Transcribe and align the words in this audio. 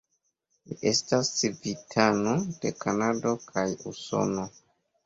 Li 0.69 0.77
estas 0.91 1.29
civitano 1.41 2.35
de 2.65 2.75
Kanado 2.83 3.39
kaj 3.47 3.69
Usono. 3.95 4.53